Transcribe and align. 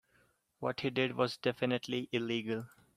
What 0.57 0.79
he 0.79 0.89
did 0.89 1.15
was 1.15 1.37
definitively 1.37 2.09
illegal. 2.11 2.65